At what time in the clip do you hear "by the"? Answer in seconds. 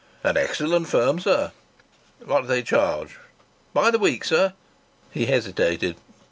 3.71-3.99